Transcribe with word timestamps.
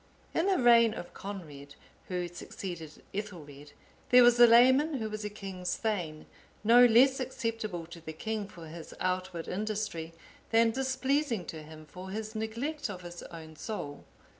In 0.33 0.47
the 0.47 0.57
reign 0.57 0.95
of 0.95 1.13
Coenred,(847) 1.13 1.75
who 2.07 2.27
succeeded 2.27 3.03
Ethelred, 3.13 3.73
there 4.09 4.23
was 4.23 4.39
a 4.39 4.47
layman 4.47 4.95
who 4.95 5.11
was 5.11 5.23
a 5.23 5.29
king's 5.29 5.77
thegn, 5.79 6.25
no 6.63 6.83
less 6.85 7.19
acceptable 7.19 7.85
to 7.85 8.01
the 8.01 8.11
king 8.11 8.47
for 8.47 8.65
his 8.65 8.95
outward 8.99 9.47
industry, 9.47 10.15
than 10.49 10.71
displeasing 10.71 11.45
to 11.45 11.61
him 11.61 11.85
for 11.85 12.09
his 12.09 12.33
neglect 12.33 12.89
of 12.89 13.03
his 13.03 13.21
own 13.29 13.55
soul. 13.55 14.03